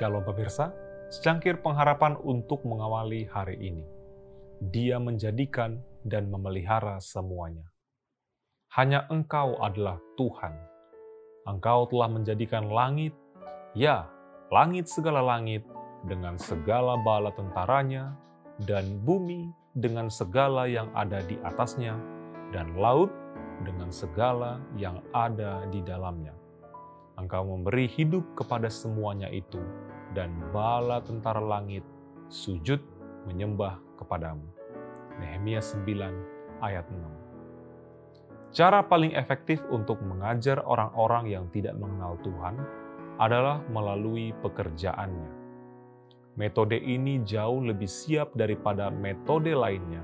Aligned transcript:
Shalom 0.00 0.24
pemirsa, 0.24 0.72
secangkir 1.12 1.60
pengharapan 1.60 2.16
untuk 2.24 2.64
mengawali 2.64 3.28
hari 3.28 3.60
ini. 3.60 3.84
Dia 4.72 4.96
menjadikan 4.96 5.76
dan 6.08 6.32
memelihara 6.32 6.96
semuanya. 7.04 7.68
Hanya 8.80 9.04
Engkau 9.12 9.60
adalah 9.60 10.00
Tuhan. 10.16 10.56
Engkau 11.44 11.84
telah 11.92 12.08
menjadikan 12.08 12.72
langit, 12.72 13.12
ya, 13.76 14.08
langit 14.48 14.88
segala 14.88 15.20
langit, 15.20 15.68
dengan 16.08 16.40
segala 16.40 16.96
bala 16.96 17.28
tentaranya, 17.36 18.16
dan 18.64 19.04
bumi 19.04 19.52
dengan 19.76 20.08
segala 20.08 20.64
yang 20.64 20.88
ada 20.96 21.20
di 21.28 21.36
atasnya, 21.44 21.92
dan 22.56 22.72
laut 22.72 23.12
dengan 23.68 23.92
segala 23.92 24.64
yang 24.80 25.04
ada 25.12 25.68
di 25.68 25.84
dalamnya 25.84 26.32
Engkau 27.20 27.44
memberi 27.44 27.84
hidup 27.84 28.24
kepada 28.32 28.72
semuanya 28.72 29.28
itu, 29.28 29.60
dan 30.16 30.30
bala 30.50 31.02
tentara 31.02 31.38
langit 31.38 31.82
sujud 32.30 32.78
menyembah 33.26 33.78
kepadamu. 33.98 34.44
Nehemia 35.20 35.60
9 35.60 36.62
ayat 36.64 36.86
6 36.88 38.50
Cara 38.50 38.82
paling 38.82 39.14
efektif 39.14 39.62
untuk 39.70 40.02
mengajar 40.02 40.58
orang-orang 40.66 41.30
yang 41.30 41.46
tidak 41.54 41.78
mengenal 41.78 42.18
Tuhan 42.24 42.58
adalah 43.20 43.62
melalui 43.70 44.34
pekerjaannya. 44.42 45.38
Metode 46.34 46.80
ini 46.80 47.22
jauh 47.22 47.62
lebih 47.62 47.86
siap 47.86 48.34
daripada 48.34 48.90
metode 48.90 49.54
lainnya. 49.54 50.02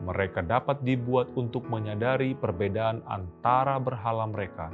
Mereka 0.00 0.44
dapat 0.44 0.80
dibuat 0.84 1.32
untuk 1.36 1.68
menyadari 1.68 2.36
perbedaan 2.36 3.04
antara 3.08 3.76
berhala 3.80 4.28
mereka 4.28 4.68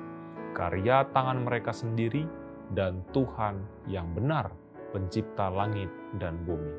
karya 0.53 1.09
tangan 1.11 1.43
mereka 1.43 1.73
sendiri, 1.73 2.29
dan 2.73 3.05
Tuhan 3.13 3.61
yang 3.89 4.11
benar, 4.17 4.53
Pencipta 4.93 5.49
langit 5.49 5.89
dan 6.21 6.37
bumi. 6.45 6.77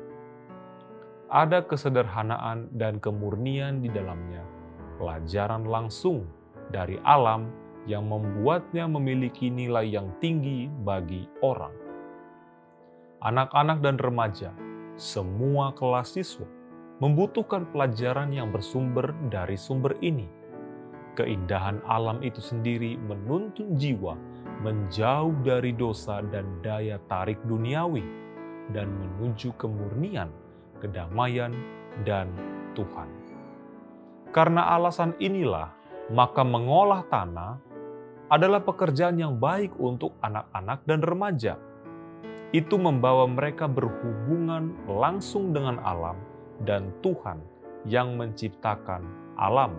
Ada 1.26 1.66
kesederhanaan 1.66 2.70
dan 2.78 3.02
kemurnian 3.02 3.82
di 3.82 3.90
dalamnya, 3.90 4.46
pelajaran 5.02 5.66
langsung 5.66 6.22
dari 6.70 6.94
alam 7.02 7.50
yang 7.90 8.06
membuatnya 8.06 8.86
memiliki 8.86 9.50
nilai 9.50 9.90
yang 9.90 10.14
tinggi 10.22 10.70
bagi 10.70 11.26
orang. 11.42 11.74
Anak-anak 13.18 13.82
dan 13.82 13.98
remaja, 13.98 14.54
semua 14.94 15.74
kelas 15.74 16.14
siswa, 16.14 16.46
membutuhkan 17.02 17.66
pelajaran 17.74 18.30
yang 18.30 18.54
bersumber 18.54 19.10
dari 19.26 19.58
sumber 19.58 19.98
ini 20.06 20.44
Keindahan 21.14 21.78
alam 21.86 22.18
itu 22.26 22.42
sendiri 22.42 22.98
menuntun 22.98 23.78
jiwa 23.78 24.18
menjauh 24.64 25.36
dari 25.44 25.76
dosa 25.76 26.24
dan 26.24 26.64
daya 26.64 26.96
tarik 27.04 27.36
duniawi 27.44 28.00
dan 28.72 28.88
menuju 28.88 29.52
kemurnian, 29.60 30.32
kedamaian, 30.80 31.52
dan 32.08 32.32
Tuhan. 32.72 33.06
Karena 34.32 34.72
alasan 34.72 35.12
inilah, 35.20 35.68
maka 36.08 36.40
mengolah 36.40 37.04
tanah 37.12 37.60
adalah 38.32 38.64
pekerjaan 38.64 39.20
yang 39.20 39.36
baik 39.36 39.76
untuk 39.76 40.16
anak-anak 40.24 40.80
dan 40.88 41.04
remaja. 41.04 41.54
Itu 42.56 42.80
membawa 42.80 43.28
mereka 43.28 43.68
berhubungan 43.68 44.72
langsung 44.88 45.52
dengan 45.52 45.76
alam 45.84 46.16
dan 46.64 46.88
Tuhan 47.04 47.44
yang 47.84 48.16
menciptakan 48.16 49.04
alam 49.36 49.76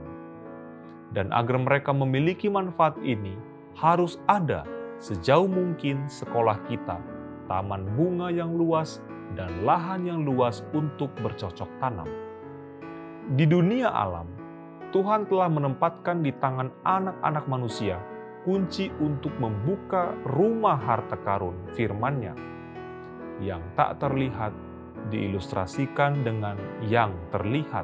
dan 1.16 1.31
agar 1.31 1.55
mereka 1.55 1.95
memiliki 1.95 2.52
manfaat 2.52 2.99
ini, 2.99 3.39
harus 3.80 4.20
ada 4.27 4.67
sejauh 4.99 5.47
mungkin 5.49 6.07
sekolah 6.07 6.63
kita, 6.67 6.99
taman 7.49 7.86
bunga 7.95 8.31
yang 8.31 8.55
luas, 8.55 8.99
dan 9.36 9.65
lahan 9.67 10.08
yang 10.08 10.21
luas 10.23 10.64
untuk 10.71 11.11
bercocok 11.20 11.67
tanam. 11.81 12.08
Di 13.36 13.49
dunia 13.49 13.89
alam, 13.89 14.30
Tuhan 14.93 15.27
telah 15.27 15.49
menempatkan 15.49 16.23
di 16.23 16.31
tangan 16.37 16.71
anak-anak 16.86 17.45
manusia 17.49 17.97
kunci 18.45 18.93
untuk 19.02 19.33
membuka 19.42 20.14
rumah 20.30 20.77
harta 20.77 21.17
karun 21.25 21.58
firman-Nya 21.73 22.37
yang 23.41 23.59
tak 23.73 23.97
terlihat 23.97 24.53
diilustrasikan 25.09 26.21
dengan 26.21 26.55
yang 26.86 27.11
terlihat. 27.33 27.83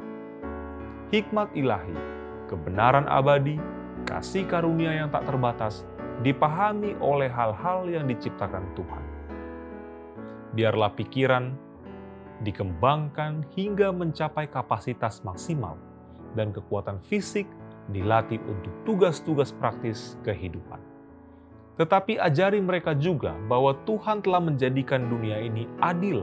Hikmat 1.10 1.52
ilahi 1.58 2.22
kebenaran 2.52 3.08
abadi, 3.08 3.56
kasih 4.04 4.44
karunia 4.44 4.92
yang 4.92 5.08
tak 5.08 5.24
terbatas, 5.24 5.88
dipahami 6.22 6.94
oleh 7.02 7.26
hal-hal 7.28 7.90
yang 7.90 8.06
diciptakan 8.06 8.62
Tuhan. 8.78 9.04
Biarlah 10.54 10.94
pikiran 10.94 11.50
dikembangkan 12.46 13.46
hingga 13.54 13.90
mencapai 13.90 14.46
kapasitas 14.50 15.22
maksimal 15.26 15.78
dan 16.34 16.54
kekuatan 16.54 17.02
fisik 17.02 17.46
dilatih 17.90 18.38
untuk 18.46 18.72
tugas-tugas 18.86 19.50
praktis 19.50 20.14
kehidupan. 20.22 20.78
Tetapi 21.74 22.20
ajari 22.20 22.62
mereka 22.62 22.94
juga 22.94 23.34
bahwa 23.48 23.74
Tuhan 23.82 24.22
telah 24.22 24.38
menjadikan 24.38 25.08
dunia 25.08 25.40
ini 25.42 25.66
adil 25.82 26.22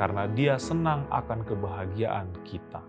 karena 0.00 0.24
Dia 0.30 0.56
senang 0.56 1.04
akan 1.10 1.44
kebahagiaan 1.44 2.30
kita 2.46 2.80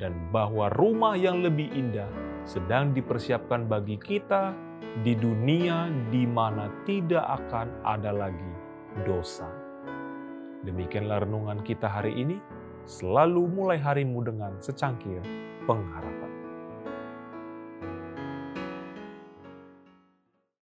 dan 0.00 0.32
bahwa 0.32 0.72
rumah 0.72 1.14
yang 1.14 1.44
lebih 1.44 1.70
indah 1.70 2.08
sedang 2.48 2.96
dipersiapkan 2.96 3.68
bagi 3.68 4.00
kita 4.00 4.69
di 5.00 5.16
dunia 5.16 5.88
di 6.12 6.28
mana 6.28 6.68
tidak 6.84 7.24
akan 7.24 7.72
ada 7.86 8.12
lagi 8.12 8.52
dosa. 9.08 9.48
Demikianlah 10.60 11.24
renungan 11.24 11.64
kita 11.64 11.88
hari 11.88 12.12
ini. 12.20 12.36
Selalu 12.84 13.48
mulai 13.48 13.78
harimu 13.80 14.20
dengan 14.20 14.60
secangkir 14.60 15.24
pengharapan. 15.64 16.19